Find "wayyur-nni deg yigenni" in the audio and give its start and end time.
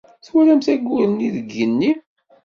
0.81-1.91